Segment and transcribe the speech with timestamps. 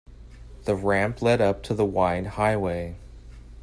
[0.63, 2.95] The ramp led up to the wide highway.